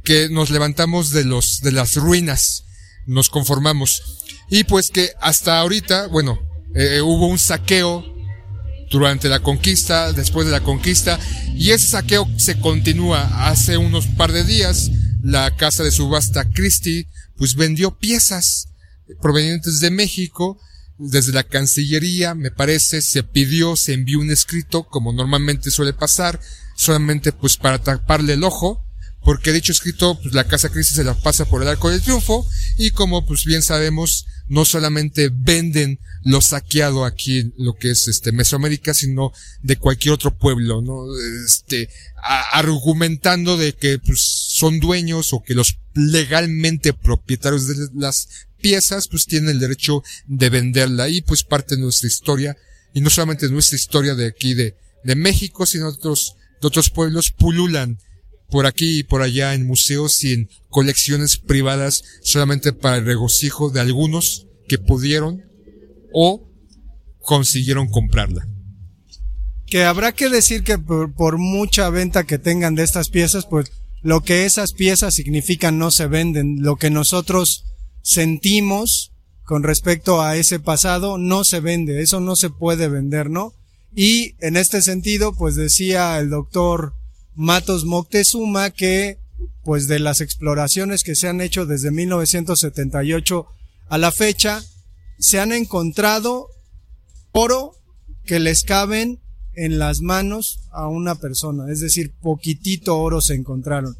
que 0.03 0.29
nos 0.29 0.49
levantamos 0.49 1.11
de 1.11 1.25
los, 1.25 1.59
de 1.61 1.71
las 1.71 1.95
ruinas, 1.95 2.63
nos 3.05 3.29
conformamos. 3.29 4.01
Y 4.49 4.63
pues 4.63 4.89
que 4.89 5.11
hasta 5.21 5.59
ahorita, 5.59 6.07
bueno, 6.07 6.39
eh, 6.75 7.01
hubo 7.01 7.27
un 7.27 7.39
saqueo 7.39 8.03
durante 8.91 9.29
la 9.29 9.39
conquista, 9.39 10.11
después 10.13 10.45
de 10.45 10.51
la 10.51 10.61
conquista, 10.61 11.17
y 11.55 11.71
ese 11.71 11.87
saqueo 11.87 12.27
se 12.37 12.59
continúa. 12.59 13.47
Hace 13.49 13.77
unos 13.77 14.05
par 14.05 14.33
de 14.33 14.43
días, 14.43 14.91
la 15.23 15.55
casa 15.55 15.83
de 15.83 15.91
subasta 15.91 16.49
Christie, 16.51 17.07
pues 17.37 17.55
vendió 17.55 17.97
piezas 17.97 18.67
provenientes 19.21 19.79
de 19.79 19.89
México, 19.89 20.59
desde 20.97 21.31
la 21.31 21.43
Cancillería, 21.43 22.35
me 22.35 22.51
parece, 22.51 23.01
se 23.01 23.23
pidió, 23.23 23.75
se 23.75 23.93
envió 23.93 24.19
un 24.19 24.29
escrito, 24.29 24.83
como 24.83 25.13
normalmente 25.13 25.71
suele 25.71 25.93
pasar, 25.93 26.39
solamente 26.75 27.31
pues 27.31 27.57
para 27.57 27.79
taparle 27.79 28.33
el 28.33 28.43
ojo, 28.43 28.85
porque 29.23 29.53
dicho 29.53 29.71
escrito, 29.71 30.19
pues 30.19 30.33
la 30.33 30.47
Casa 30.47 30.69
Crisis 30.69 30.95
se 30.95 31.03
la 31.03 31.13
pasa 31.13 31.45
por 31.45 31.61
el 31.61 31.67
arco 31.67 31.89
del 31.89 32.01
triunfo, 32.01 32.47
y 32.77 32.91
como 32.91 33.25
pues 33.25 33.45
bien 33.45 33.61
sabemos, 33.61 34.25
no 34.47 34.65
solamente 34.65 35.29
venden 35.31 35.99
lo 36.23 36.41
saqueado 36.41 37.05
aquí 37.05 37.53
lo 37.57 37.75
que 37.75 37.91
es 37.91 38.07
este 38.07 38.31
Mesoamérica, 38.31 38.93
sino 38.93 39.31
de 39.61 39.77
cualquier 39.77 40.13
otro 40.13 40.35
pueblo, 40.37 40.81
¿no? 40.81 41.05
Este, 41.45 41.89
argumentando 42.51 43.57
de 43.57 43.73
que 43.73 43.99
pues 43.99 44.21
son 44.21 44.79
dueños 44.79 45.33
o 45.33 45.43
que 45.43 45.55
los 45.55 45.77
legalmente 45.93 46.93
propietarios 46.93 47.67
de 47.67 47.89
las 47.93 48.27
piezas 48.59 49.07
pues 49.07 49.25
tienen 49.25 49.51
el 49.51 49.59
derecho 49.59 50.03
de 50.25 50.49
venderla 50.49 51.09
y 51.09 51.21
pues 51.21 51.43
parte 51.43 51.75
de 51.75 51.81
nuestra 51.81 52.07
historia 52.07 52.57
y 52.93 53.01
no 53.01 53.09
solamente 53.09 53.49
nuestra 53.49 53.75
historia 53.75 54.15
de 54.15 54.27
aquí 54.27 54.53
de, 54.53 54.75
de 55.03 55.15
México, 55.15 55.65
sino 55.65 55.91
de 55.91 55.97
otros, 55.97 56.35
de 56.61 56.67
otros 56.67 56.89
pueblos 56.89 57.31
pululan 57.31 57.99
por 58.51 58.67
aquí 58.67 58.99
y 58.99 59.03
por 59.03 59.21
allá 59.21 59.55
en 59.55 59.65
museos 59.65 60.23
y 60.23 60.33
en 60.33 60.49
colecciones 60.69 61.37
privadas 61.37 62.03
solamente 62.21 62.73
para 62.73 62.97
el 62.97 63.05
regocijo 63.05 63.71
de 63.71 63.79
algunos 63.79 64.45
que 64.67 64.77
pudieron 64.77 65.41
o 66.13 66.47
consiguieron 67.21 67.87
comprarla. 67.87 68.47
Que 69.65 69.85
habrá 69.85 70.11
que 70.11 70.29
decir 70.29 70.63
que 70.63 70.77
por, 70.77 71.13
por, 71.13 71.37
mucha 71.37 71.89
venta 71.89 72.25
que 72.25 72.37
tengan 72.37 72.75
de 72.75 72.83
estas 72.83 73.09
piezas, 73.09 73.45
pues 73.49 73.71
lo 74.01 74.21
que 74.21 74.45
esas 74.45 74.73
piezas 74.73 75.15
significan 75.15 75.77
no 75.77 75.91
se 75.91 76.07
venden. 76.07 76.57
Lo 76.61 76.75
que 76.75 76.89
nosotros 76.89 77.63
sentimos 78.01 79.13
con 79.43 79.63
respecto 79.63 80.21
a 80.21 80.35
ese 80.35 80.59
pasado 80.59 81.17
no 81.17 81.45
se 81.45 81.61
vende. 81.61 82.01
Eso 82.01 82.19
no 82.19 82.35
se 82.35 82.49
puede 82.49 82.89
vender, 82.89 83.29
¿no? 83.29 83.53
Y 83.95 84.35
en 84.39 84.57
este 84.57 84.81
sentido, 84.81 85.33
pues 85.33 85.55
decía 85.55 86.19
el 86.19 86.29
doctor 86.29 86.95
Matos 87.35 87.85
Moctezuma 87.85 88.71
que 88.71 89.17
pues 89.63 89.87
de 89.87 89.99
las 89.99 90.21
exploraciones 90.21 91.03
que 91.03 91.15
se 91.15 91.27
han 91.27 91.41
hecho 91.41 91.65
desde 91.65 91.91
1978 91.91 93.47
a 93.89 93.97
la 93.97 94.11
fecha, 94.11 94.63
se 95.19 95.39
han 95.39 95.51
encontrado 95.51 96.47
oro 97.31 97.75
que 98.25 98.39
les 98.39 98.63
caben 98.63 99.19
en 99.53 99.79
las 99.79 100.01
manos 100.01 100.61
a 100.71 100.87
una 100.87 101.15
persona, 101.15 101.71
es 101.71 101.81
decir, 101.81 102.13
poquitito 102.21 102.97
oro 102.97 103.21
se 103.21 103.35
encontraron. 103.35 103.97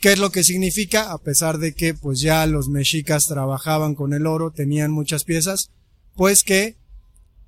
¿Qué 0.00 0.12
es 0.12 0.18
lo 0.18 0.30
que 0.30 0.44
significa? 0.44 1.12
A 1.12 1.18
pesar 1.18 1.58
de 1.58 1.72
que 1.72 1.94
pues 1.94 2.20
ya 2.20 2.46
los 2.46 2.68
mexicas 2.68 3.26
trabajaban 3.26 3.94
con 3.94 4.12
el 4.12 4.26
oro, 4.26 4.50
tenían 4.50 4.90
muchas 4.90 5.24
piezas, 5.24 5.70
pues 6.14 6.42
que 6.42 6.76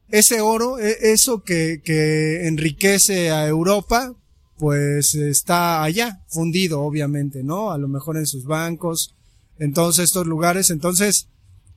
ese 0.08 0.40
oro, 0.40 0.78
e, 0.78 1.12
eso 1.12 1.42
que, 1.42 1.80
que 1.84 2.46
enriquece 2.46 3.30
a 3.30 3.46
Europa, 3.46 4.14
pues 4.58 5.14
está 5.14 5.82
allá, 5.82 6.22
fundido 6.28 6.82
obviamente, 6.82 7.42
¿no? 7.42 7.70
A 7.70 7.78
lo 7.78 7.88
mejor 7.88 8.16
en 8.16 8.26
sus 8.26 8.44
bancos, 8.44 9.14
en 9.58 9.72
todos 9.72 9.98
estos 9.98 10.26
lugares. 10.26 10.70
Entonces, 10.70 11.28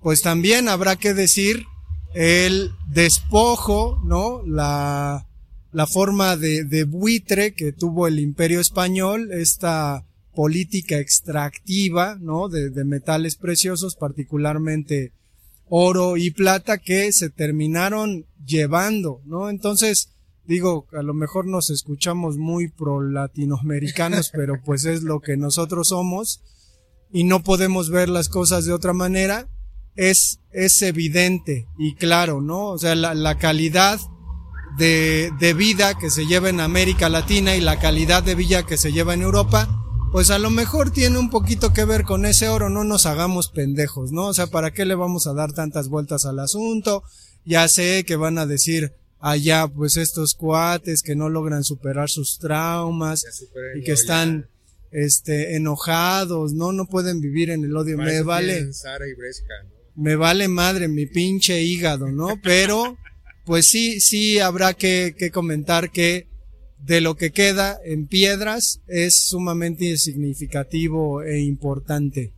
pues 0.02 0.22
también 0.22 0.68
habrá 0.68 0.96
que 0.96 1.14
decir 1.14 1.66
el 2.14 2.72
despojo, 2.90 4.02
¿no? 4.04 4.42
La, 4.46 5.28
la 5.72 5.88
forma 5.88 6.38
de, 6.38 6.64
de 6.64 6.84
buitre 6.84 7.54
que 7.54 7.72
tuvo 7.72 8.08
el 8.08 8.20
imperio 8.20 8.60
español, 8.60 9.32
esta 9.32 10.06
política 10.34 10.98
extractiva, 10.98 12.18
¿no? 12.20 12.50
De, 12.50 12.70
de 12.70 12.84
metales 12.84 13.36
preciosos, 13.36 13.96
particularmente 13.96 15.14
oro 15.70 16.18
y 16.18 16.32
plata, 16.32 16.80
que 16.80 17.14
se 17.14 17.30
terminaron 17.30 18.26
llevando, 18.46 19.22
¿no? 19.26 19.50
Entonces, 19.50 20.10
digo, 20.46 20.88
a 20.94 21.02
lo 21.02 21.14
mejor 21.14 21.48
nos 21.48 21.70
escuchamos 21.70 22.38
muy 22.38 22.70
pro 22.70 23.02
latinoamericanos, 23.02 24.32
pero 24.34 24.62
pues 24.64 24.86
es 24.86 25.04
lo 25.04 25.20
que 25.20 25.38
nosotros 25.38 25.90
somos 25.90 26.42
y 27.12 27.24
no 27.24 27.44
podemos 27.44 27.90
ver 27.90 28.10
las 28.10 28.30
cosas 28.30 28.66
de 28.66 28.74
otra 28.74 28.94
manera, 28.94 29.50
es, 29.96 30.40
es 30.52 30.82
evidente 30.82 31.68
y 31.78 31.96
claro, 31.96 32.42
¿no? 32.42 32.70
O 32.70 32.78
sea, 32.78 32.96
la, 32.96 33.14
la 33.14 33.38
calidad 33.38 34.00
de, 34.78 35.32
de 35.40 35.54
vida 35.54 35.98
que 35.98 36.10
se 36.10 36.26
lleva 36.26 36.50
en 36.50 36.62
América 36.62 37.10
Latina 37.10 37.56
y 37.56 37.62
la 37.62 37.80
calidad 37.80 38.24
de 38.24 38.36
vida 38.36 38.66
que 38.66 38.78
se 38.78 38.92
lleva 38.92 39.14
en 39.14 39.22
Europa, 39.22 39.70
pues 40.12 40.30
a 40.30 40.40
lo 40.40 40.50
mejor 40.50 40.92
tiene 40.92 41.18
un 41.18 41.30
poquito 41.30 41.74
que 41.74 41.86
ver 41.86 42.04
con 42.04 42.26
ese 42.26 42.50
oro, 42.50 42.70
no 42.70 42.84
nos 42.84 43.06
hagamos 43.06 43.50
pendejos, 43.50 44.12
¿no? 44.12 44.28
O 44.28 44.34
sea, 44.34 44.48
¿para 44.48 44.72
qué 44.72 44.86
le 44.86 44.96
vamos 44.96 45.28
a 45.28 45.34
dar 45.34 45.54
tantas 45.54 45.88
vueltas 45.88 46.26
al 46.26 46.40
asunto? 46.40 47.04
Ya 47.46 47.68
sé 47.68 48.04
que 48.06 48.16
van 48.16 48.38
a 48.38 48.46
decir, 48.46 48.94
allá 49.22 49.68
pues 49.68 49.96
estos 49.98 50.34
cuates 50.34 51.02
que 51.04 51.16
no 51.16 51.30
logran 51.30 51.64
superar 51.64 52.10
sus 52.10 52.38
traumas 52.40 53.24
y 53.76 53.84
que 53.84 53.94
están 53.94 54.48
este 54.92 55.56
enojados, 55.56 56.54
no 56.54 56.74
no 56.74 56.86
pueden 56.88 57.22
vivir 57.22 57.50
en 57.50 57.64
el 57.64 57.76
odio, 57.76 57.98
me 57.98 58.22
vale 58.24 58.68
me 59.96 60.16
vale 60.16 60.48
madre 60.48 60.88
mi 60.88 61.06
pinche 61.06 61.62
hígado, 61.62 62.08
¿no? 62.08 62.40
Pero 62.42 62.98
pues 63.46 63.68
sí 63.68 64.02
sí 64.02 64.40
habrá 64.40 64.74
que, 64.74 65.16
que 65.18 65.32
comentar 65.32 65.92
que 65.92 66.28
de 66.80 67.00
lo 67.00 67.16
que 67.16 67.32
queda 67.32 67.80
en 67.86 68.08
piedras 68.08 68.82
es 68.88 69.28
sumamente 69.28 69.98
significativo 69.98 71.22
e 71.22 71.40
importante. 71.40 72.34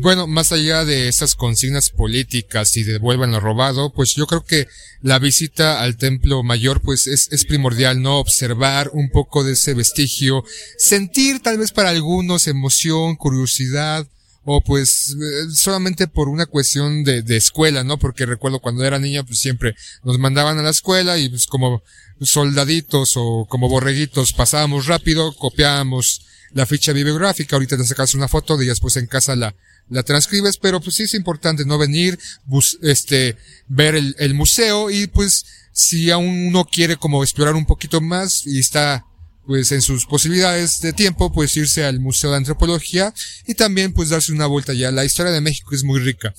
Bueno, 0.00 0.26
más 0.26 0.52
allá 0.52 0.84
de 0.84 1.08
esas 1.08 1.34
consignas 1.34 1.90
políticas 1.90 2.76
y 2.76 2.84
devuelvan 2.84 3.32
lo 3.32 3.40
robado, 3.40 3.92
pues 3.92 4.14
yo 4.14 4.26
creo 4.26 4.44
que 4.44 4.68
la 5.00 5.18
visita 5.18 5.80
al 5.80 5.96
templo 5.96 6.42
mayor 6.42 6.80
pues 6.80 7.06
es, 7.06 7.28
es 7.32 7.44
primordial, 7.44 8.00
¿no? 8.00 8.18
Observar 8.18 8.90
un 8.92 9.10
poco 9.10 9.44
de 9.44 9.52
ese 9.52 9.74
vestigio, 9.74 10.44
sentir 10.78 11.40
tal 11.40 11.58
vez 11.58 11.72
para 11.72 11.90
algunos 11.90 12.46
emoción, 12.46 13.16
curiosidad, 13.16 14.06
o 14.44 14.60
pues 14.60 15.16
eh, 15.20 15.50
solamente 15.54 16.08
por 16.08 16.28
una 16.28 16.46
cuestión 16.46 17.04
de, 17.04 17.22
de 17.22 17.36
escuela, 17.36 17.84
¿no? 17.84 17.98
Porque 17.98 18.26
recuerdo 18.26 18.60
cuando 18.60 18.84
era 18.84 18.98
niña 18.98 19.24
pues 19.24 19.38
siempre 19.38 19.74
nos 20.04 20.18
mandaban 20.18 20.58
a 20.58 20.62
la 20.62 20.70
escuela 20.70 21.18
y 21.18 21.28
pues 21.28 21.46
como 21.46 21.82
soldaditos 22.20 23.14
o 23.16 23.46
como 23.48 23.68
borreguitos 23.68 24.32
pasábamos 24.32 24.86
rápido, 24.86 25.34
copiábamos 25.36 26.22
la 26.52 26.66
ficha 26.66 26.92
bibliográfica, 26.92 27.56
ahorita 27.56 27.76
te 27.76 27.84
sacas 27.84 28.14
una 28.14 28.28
foto 28.28 28.56
de 28.56 28.66
después 28.66 28.96
en 28.96 29.06
casa 29.06 29.34
la, 29.36 29.54
la 29.88 30.02
transcribes, 30.02 30.58
pero 30.58 30.80
pues 30.80 30.96
sí 30.96 31.04
es 31.04 31.14
importante 31.14 31.64
no 31.64 31.78
venir, 31.78 32.18
bus, 32.44 32.78
este, 32.82 33.36
ver 33.68 33.94
el, 33.94 34.16
el 34.18 34.34
museo 34.34 34.90
y 34.90 35.06
pues 35.06 35.44
si 35.72 36.10
aún 36.10 36.48
uno 36.48 36.64
quiere 36.64 36.96
como 36.96 37.22
explorar 37.22 37.54
un 37.54 37.66
poquito 37.66 38.00
más 38.00 38.46
y 38.46 38.58
está 38.58 39.04
pues 39.46 39.72
en 39.72 39.82
sus 39.82 40.06
posibilidades 40.06 40.80
de 40.80 40.92
tiempo, 40.92 41.32
pues 41.32 41.56
irse 41.56 41.84
al 41.84 41.98
Museo 41.98 42.30
de 42.30 42.36
Antropología 42.36 43.12
y 43.46 43.54
también 43.54 43.92
pues 43.92 44.10
darse 44.10 44.32
una 44.32 44.46
vuelta 44.46 44.72
ya. 44.72 44.92
La 44.92 45.04
historia 45.04 45.32
de 45.32 45.40
México 45.40 45.74
es 45.74 45.82
muy 45.82 46.00
rica. 46.00 46.32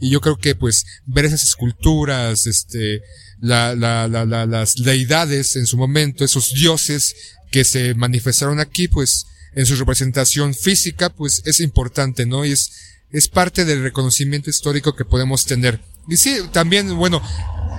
Y 0.00 0.10
yo 0.10 0.20
creo 0.20 0.36
que 0.36 0.54
pues 0.54 0.84
ver 1.06 1.24
esas 1.24 1.44
esculturas, 1.44 2.46
este, 2.46 3.02
la, 3.40 3.74
la, 3.74 4.08
la, 4.08 4.24
la, 4.24 4.46
las 4.46 4.74
deidades 4.74 5.56
en 5.56 5.66
su 5.66 5.76
momento, 5.76 6.24
esos 6.24 6.52
dioses 6.52 7.14
que 7.50 7.64
se 7.64 7.94
manifestaron 7.94 8.60
aquí, 8.60 8.88
pues 8.88 9.26
en 9.54 9.66
su 9.66 9.76
representación 9.76 10.54
física, 10.54 11.10
pues 11.10 11.42
es 11.44 11.60
importante, 11.60 12.26
¿no? 12.26 12.44
Y 12.44 12.52
es, 12.52 12.72
es 13.10 13.28
parte 13.28 13.64
del 13.64 13.82
reconocimiento 13.82 14.50
histórico 14.50 14.94
que 14.94 15.04
podemos 15.04 15.44
tener. 15.44 15.80
Y 16.08 16.16
sí, 16.16 16.36
también, 16.52 16.96
bueno, 16.96 17.22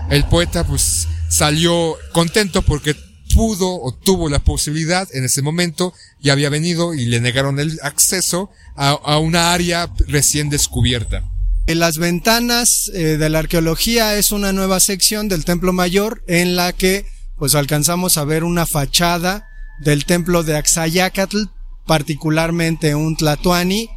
el 0.10 0.26
poeta 0.26 0.66
pues 0.66 1.08
salió 1.30 1.98
contento 2.12 2.62
porque 2.62 2.96
pudo 3.34 3.82
o 3.82 3.94
tuvo 3.94 4.30
la 4.30 4.40
posibilidad 4.40 5.08
en 5.14 5.26
ese 5.26 5.42
momento 5.42 5.94
y 6.22 6.30
había 6.30 6.50
venido 6.50 6.94
y 6.94 7.06
le 7.06 7.20
negaron 7.20 7.60
el 7.60 7.80
acceso 7.82 8.52
a, 8.76 8.90
a 8.92 9.18
una 9.18 9.54
área 9.54 9.92
recién 10.08 10.50
descubierta. 10.50 11.24
En 11.66 11.80
las 11.80 11.98
ventanas 11.98 12.92
eh, 12.94 13.18
de 13.18 13.30
la 13.30 13.40
arqueología 13.40 14.18
es 14.18 14.32
una 14.32 14.52
nueva 14.52 14.80
sección 14.82 15.30
del 15.30 15.46
Templo 15.46 15.72
Mayor 15.72 16.22
en 16.28 16.56
la 16.56 16.74
que 16.74 17.06
pues 17.38 17.56
alcanzamos 17.56 18.18
a 18.18 18.26
ver 18.26 18.44
una 18.44 18.66
fachada 18.66 19.48
del 19.80 20.06
templo 20.06 20.44
de 20.44 20.58
Axayacatl, 20.58 21.46
particularmente 21.86 22.96
un 22.96 23.16
Tlatuani, 23.16 23.90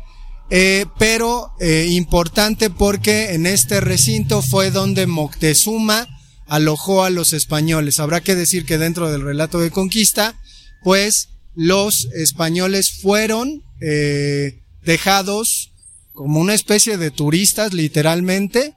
eh, 0.50 0.86
pero 0.98 1.52
eh, 1.60 1.88
importante 1.90 2.70
porque 2.70 3.34
en 3.34 3.46
este 3.46 3.80
recinto 3.80 4.42
fue 4.42 4.70
donde 4.70 5.06
Moctezuma 5.06 6.06
alojó 6.46 7.04
a 7.04 7.10
los 7.10 7.32
españoles. 7.32 7.98
Habrá 7.98 8.20
que 8.20 8.34
decir 8.34 8.64
que 8.64 8.78
dentro 8.78 9.10
del 9.10 9.22
relato 9.22 9.58
de 9.58 9.70
conquista, 9.70 10.36
pues 10.82 11.30
los 11.54 12.08
españoles 12.14 13.00
fueron 13.02 13.64
eh, 13.80 14.62
dejados 14.82 15.72
como 16.12 16.40
una 16.40 16.54
especie 16.54 16.96
de 16.96 17.10
turistas 17.10 17.72
literalmente 17.72 18.74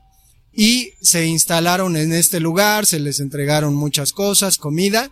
y 0.52 0.94
se 1.02 1.28
instalaron 1.28 1.96
en 1.96 2.14
este 2.14 2.40
lugar, 2.40 2.86
se 2.86 3.00
les 3.00 3.20
entregaron 3.20 3.76
muchas 3.76 4.12
cosas, 4.12 4.58
comida 4.58 5.12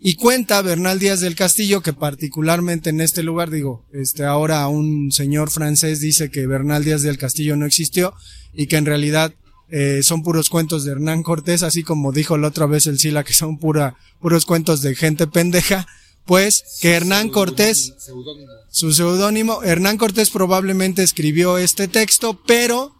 y 0.00 0.14
cuenta 0.14 0.62
Bernal 0.62 0.98
Díaz 0.98 1.20
del 1.20 1.34
Castillo 1.34 1.82
que 1.82 1.92
particularmente 1.92 2.90
en 2.90 3.00
este 3.00 3.22
lugar, 3.22 3.50
digo, 3.50 3.84
este 3.92 4.24
ahora 4.24 4.66
un 4.68 5.10
señor 5.10 5.50
francés 5.50 6.00
dice 6.00 6.30
que 6.30 6.46
Bernal 6.46 6.84
Díaz 6.84 7.02
del 7.02 7.18
Castillo 7.18 7.56
no 7.56 7.66
existió 7.66 8.14
y 8.54 8.66
que 8.66 8.76
en 8.76 8.86
realidad 8.86 9.34
eh, 9.70 10.00
son 10.02 10.22
puros 10.22 10.48
cuentos 10.48 10.84
de 10.84 10.92
Hernán 10.92 11.22
Cortés, 11.22 11.62
así 11.62 11.82
como 11.82 12.12
dijo 12.12 12.38
la 12.38 12.48
otra 12.48 12.66
vez 12.66 12.86
el 12.86 12.98
Sila 12.98 13.24
que 13.24 13.34
son 13.34 13.58
pura, 13.58 13.96
puros 14.20 14.46
cuentos 14.46 14.82
de 14.82 14.94
gente 14.94 15.26
pendeja, 15.26 15.86
pues 16.24 16.64
que 16.80 16.92
Hernán 16.92 17.28
Cortés, 17.28 17.94
su 18.70 18.92
seudónimo, 18.92 19.62
Hernán 19.62 19.96
Cortés 19.96 20.30
probablemente 20.30 21.02
escribió 21.02 21.58
este 21.58 21.88
texto, 21.88 22.40
pero 22.46 22.94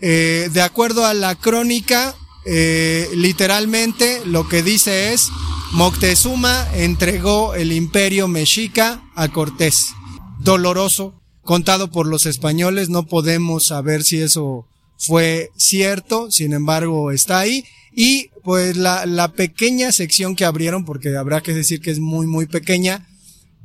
eh, 0.00 0.48
de 0.52 0.62
acuerdo 0.62 1.04
a 1.04 1.14
la 1.14 1.34
crónica, 1.34 2.16
eh, 2.46 3.08
literalmente 3.14 4.22
lo 4.24 4.48
que 4.48 4.62
dice 4.62 5.12
es, 5.12 5.28
Moctezuma 5.72 6.68
entregó 6.74 7.54
el 7.54 7.72
imperio 7.72 8.28
mexica 8.28 9.02
a 9.14 9.28
Cortés. 9.28 9.94
Doloroso, 10.40 11.14
contado 11.40 11.90
por 11.90 12.06
los 12.06 12.26
españoles, 12.26 12.90
no 12.90 13.06
podemos 13.06 13.64
saber 13.68 14.02
si 14.02 14.18
eso 14.18 14.66
fue 14.98 15.48
cierto, 15.56 16.30
sin 16.30 16.52
embargo 16.52 17.10
está 17.10 17.38
ahí. 17.38 17.64
Y 17.94 18.28
pues 18.44 18.76
la, 18.76 19.06
la 19.06 19.32
pequeña 19.32 19.92
sección 19.92 20.36
que 20.36 20.44
abrieron, 20.44 20.84
porque 20.84 21.16
habrá 21.16 21.40
que 21.40 21.54
decir 21.54 21.80
que 21.80 21.90
es 21.90 22.00
muy, 22.00 22.26
muy 22.26 22.46
pequeña, 22.46 23.08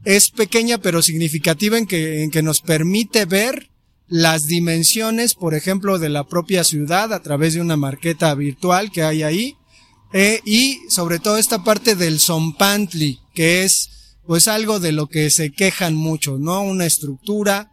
es 0.05 0.31
pequeña 0.31 0.77
pero 0.77 1.01
significativa 1.01 1.77
en 1.77 1.87
que, 1.87 2.23
en 2.23 2.31
que 2.31 2.41
nos 2.41 2.61
permite 2.61 3.25
ver 3.25 3.69
las 4.07 4.47
dimensiones, 4.47 5.35
por 5.35 5.53
ejemplo, 5.53 5.99
de 5.99 6.07
la 6.07 6.23
propia 6.23 6.63
ciudad 6.63 7.11
a 7.11 7.21
través 7.21 7.53
de 7.53 7.61
una 7.61 7.75
marqueta 7.75 8.33
virtual 8.33 8.91
que 8.91 9.03
hay 9.03 9.23
ahí. 9.23 9.57
Eh, 10.13 10.41
y 10.45 10.79
sobre 10.89 11.19
todo 11.19 11.37
esta 11.37 11.63
parte 11.63 11.95
del 11.95 12.19
Zompantli, 12.19 13.19
que 13.33 13.63
es 13.63 13.89
pues 14.27 14.49
algo 14.49 14.79
de 14.79 14.91
lo 14.91 15.07
que 15.07 15.29
se 15.29 15.51
quejan 15.51 15.95
mucho, 15.95 16.37
¿no? 16.37 16.61
Una 16.61 16.85
estructura, 16.85 17.71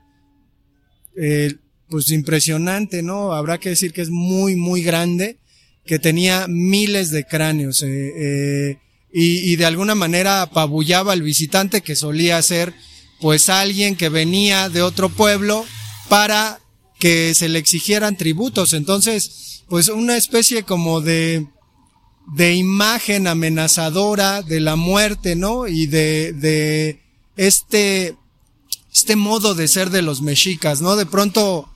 eh, 1.16 1.56
pues 1.88 2.10
impresionante, 2.10 3.02
¿no? 3.02 3.32
Habrá 3.32 3.58
que 3.58 3.70
decir 3.70 3.92
que 3.92 4.02
es 4.02 4.10
muy, 4.10 4.54
muy 4.54 4.82
grande, 4.82 5.38
que 5.84 5.98
tenía 5.98 6.46
miles 6.48 7.10
de 7.10 7.24
cráneos 7.24 7.82
eh, 7.82 7.88
eh, 8.16 8.78
y, 9.12 9.52
y, 9.52 9.56
de 9.56 9.66
alguna 9.66 9.94
manera 9.94 10.42
apabullaba 10.42 11.12
al 11.12 11.22
visitante 11.22 11.82
que 11.82 11.94
solía 11.94 12.40
ser 12.42 12.72
pues 13.20 13.48
alguien 13.48 13.96
que 13.96 14.08
venía 14.08 14.68
de 14.68 14.82
otro 14.82 15.08
pueblo 15.08 15.64
para 16.08 16.60
que 16.98 17.34
se 17.34 17.48
le 17.48 17.58
exigieran 17.58 18.16
tributos. 18.16 18.72
Entonces, 18.72 19.62
pues 19.68 19.88
una 19.88 20.16
especie 20.16 20.62
como 20.62 21.00
de, 21.00 21.46
de 22.26 22.54
imagen 22.54 23.26
amenazadora 23.26 24.42
de 24.42 24.60
la 24.60 24.76
muerte, 24.76 25.36
¿no? 25.36 25.66
Y 25.66 25.86
de, 25.86 26.32
de 26.32 27.00
este, 27.36 28.16
este 28.92 29.16
modo 29.16 29.54
de 29.54 29.68
ser 29.68 29.90
de 29.90 30.02
los 30.02 30.22
mexicas, 30.22 30.80
¿no? 30.80 30.96
De 30.96 31.06
pronto, 31.06 31.68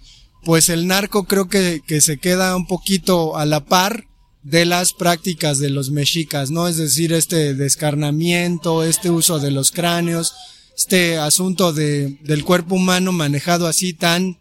pues 0.44 0.68
el 0.68 0.86
narco 0.86 1.24
creo 1.24 1.48
que, 1.48 1.82
que 1.86 2.00
se 2.00 2.18
queda 2.18 2.56
un 2.56 2.66
poquito 2.66 3.36
a 3.36 3.44
la 3.44 3.64
par 3.64 4.06
de 4.42 4.64
las 4.64 4.92
prácticas 4.92 5.58
de 5.58 5.70
los 5.70 5.90
mexicas, 5.90 6.50
¿no? 6.50 6.68
Es 6.68 6.76
decir, 6.76 7.12
este 7.12 7.54
descarnamiento, 7.54 8.84
este 8.84 9.10
uso 9.10 9.38
de 9.38 9.50
los 9.50 9.72
cráneos, 9.72 10.32
este 10.76 11.18
asunto 11.18 11.72
de, 11.72 12.18
del 12.22 12.44
cuerpo 12.44 12.76
humano 12.76 13.12
manejado 13.12 13.66
así 13.66 13.92
tan, 13.92 14.38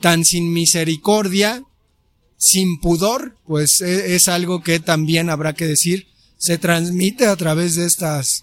tan 0.00 0.24
sin 0.24 0.52
misericordia, 0.52 1.62
sin 2.38 2.80
pudor, 2.80 3.36
pues 3.46 3.82
es, 3.82 4.04
es 4.04 4.28
algo 4.28 4.62
que 4.62 4.80
también 4.80 5.28
habrá 5.28 5.52
que 5.52 5.66
decir, 5.66 6.06
se 6.38 6.56
transmite 6.56 7.26
a 7.26 7.36
través 7.36 7.74
de 7.74 7.84
estas... 7.84 8.42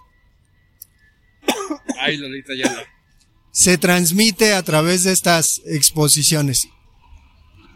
Ay, 2.00 2.18
Lolita, 2.18 2.54
ya 2.56 2.72
no. 2.72 2.82
Se 3.52 3.78
transmite 3.78 4.54
a 4.54 4.62
través 4.64 5.06
de 5.06 5.14
estas 5.14 5.62
exposiciones. 5.66 6.68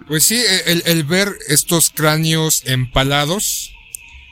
Pues 0.07 0.25
sí, 0.25 0.41
el, 0.65 0.83
el, 0.85 1.03
ver 1.05 1.29
estos 1.47 1.89
cráneos 1.89 2.63
empalados, 2.65 3.71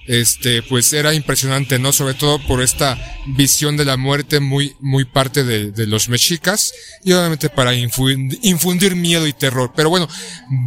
este, 0.08 0.64
pues 0.64 0.94
era 0.94 1.14
impresionante, 1.14 1.80
¿no? 1.80 1.92
Sobre 1.92 2.14
todo 2.14 2.40
por 2.48 2.62
esta 2.62 2.98
visión 3.28 3.76
de 3.76 3.86
la 3.86 3.98
muerte 3.98 4.40
muy, 4.40 4.76
muy 4.80 5.04
parte 5.04 5.44
de, 5.44 5.72
de 5.72 5.86
los 5.86 6.08
mexicas 6.08 6.72
y 7.04 7.12
obviamente 7.12 7.50
para 7.50 7.76
infundir, 7.76 8.96
miedo 8.96 9.28
y 9.28 9.34
terror. 9.34 9.74
Pero 9.76 9.90
bueno, 9.90 10.08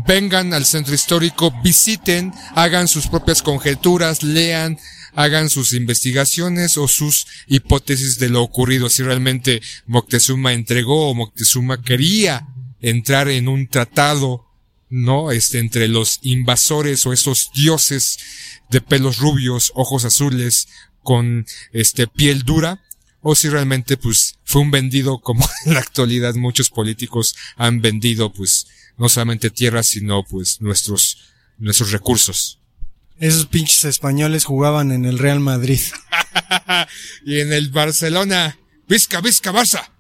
vengan 0.07 0.53
al 0.53 0.67
centro 0.67 0.95
histórico, 0.95 1.53
visiten, 1.65 2.33
hagan 2.55 2.87
sus 2.87 3.07
propias 3.07 3.43
conjeturas, 3.43 4.23
lean, 4.23 4.79
hagan 5.15 5.49
sus 5.49 5.73
investigaciones 5.73 6.77
o 6.77 6.87
sus 6.87 7.27
hipótesis 7.47 8.19
de 8.19 8.29
lo 8.29 8.43
ocurrido, 8.43 8.91
si 8.91 9.03
realmente 9.03 9.63
Moctezuma 9.87 10.53
entregó 10.53 11.09
o 11.09 11.15
Moctezuma 11.15 11.83
quería 11.83 12.47
entrar 12.81 13.29
en 13.29 13.49
un 13.49 13.69
tratado 13.69 14.51
¿no? 14.91 15.31
Este, 15.31 15.61
entre 15.61 15.87
los 15.87 16.19
invasores 16.23 17.07
o 17.07 17.13
esos 17.13 17.51
dioses 17.55 18.19
de 18.71 18.81
pelos 18.81 19.19
rubios, 19.19 19.73
ojos 19.75 20.05
azules, 20.05 20.69
con 21.03 21.47
este 21.73 22.07
piel 22.07 22.43
dura, 22.43 22.83
o 23.23 23.35
si 23.35 23.49
realmente 23.49 23.97
pues 23.97 24.39
fue 24.45 24.63
un 24.63 24.71
vendido 24.71 25.21
como 25.21 25.47
en 25.67 25.75
la 25.75 25.81
actualidad 25.81 26.35
muchos 26.35 26.71
políticos 26.71 27.37
han 27.57 27.81
vendido 27.81 28.33
pues 28.33 28.67
no 28.97 29.09
solamente 29.09 29.51
tierras 29.51 29.89
sino 29.89 30.25
pues 30.25 30.61
nuestros 30.61 31.19
nuestros 31.59 31.93
recursos. 31.93 32.59
Esos 33.19 33.45
pinches 33.47 33.85
españoles 33.85 34.47
jugaban 34.47 34.93
en 34.93 35.05
el 35.05 35.19
Real 35.19 35.41
Madrid. 35.41 35.81
y 37.27 37.41
en 37.41 37.53
el 37.53 37.69
Barcelona. 37.69 38.59
Vizca, 38.89 39.21
Vizca, 39.21 39.53
Barça. 39.53 39.91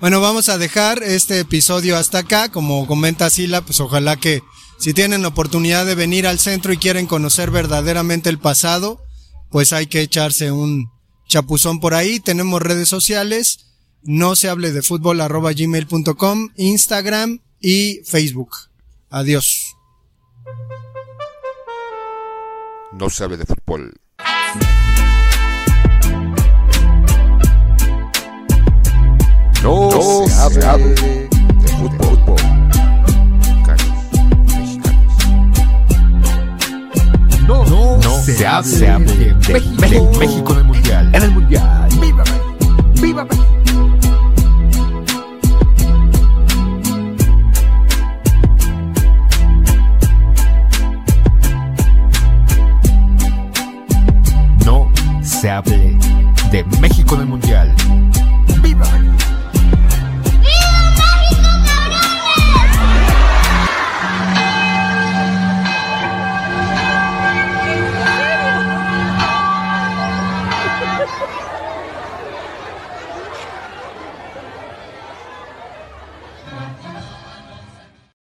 Bueno, 0.00 0.22
vamos 0.22 0.48
a 0.48 0.56
dejar 0.56 1.02
este 1.02 1.40
episodio 1.40 1.98
hasta 1.98 2.20
acá. 2.20 2.48
Como 2.48 2.86
comenta 2.86 3.28
Sila, 3.28 3.60
pues 3.60 3.80
ojalá 3.80 4.16
que 4.16 4.40
si 4.78 4.94
tienen 4.94 5.24
oportunidad 5.24 5.86
de 5.86 5.94
venir 5.96 6.26
al 6.26 6.38
centro 6.38 6.72
y 6.72 6.76
quieren 6.76 7.06
conocer 7.06 7.50
verdaderamente 7.50 8.30
el 8.30 8.38
pasado, 8.38 9.02
pues 9.50 9.72
hay 9.72 9.86
que 9.86 10.02
echarse 10.02 10.52
un 10.52 10.90
chapuzón 11.28 11.80
por 11.80 11.94
ahí. 11.94 12.20
Tenemos 12.20 12.62
redes 12.62 12.88
sociales, 12.88 13.66
no 14.02 14.36
se 14.36 14.48
hable 14.48 14.72
de 14.72 14.82
fútbol 14.82 15.20
arroba 15.20 15.52
gmail.com, 15.52 16.50
Instagram 16.56 17.40
y 17.60 18.00
Facebook. 18.04 18.50
Adiós. 19.10 19.74
No 22.92 23.10
se 23.10 23.24
hable 23.24 23.36
de 23.36 23.46
fútbol. 23.46 23.94
No, 29.62 29.90
se, 30.28 30.64
hable 30.64 30.94
de 30.94 31.17
No, 38.02 38.16
no, 38.16 38.22
se, 38.22 38.46
hable, 38.46 39.14
de, 39.14 39.34
México, 39.80 40.12
México 40.18 40.52
en 40.52 40.58
el 40.58 40.64
mundial. 40.64 41.10
En 41.14 41.22
el 41.22 41.30
mundial. 41.30 41.87